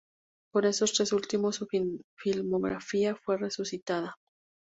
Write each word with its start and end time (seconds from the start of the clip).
Con 0.51 0.65
estos 0.65 0.93
tres 0.93 1.13
últimos, 1.13 1.57
su 1.57 1.67
filmografía 2.17 3.15
fue 3.23 3.37
resucitada. 3.37 4.15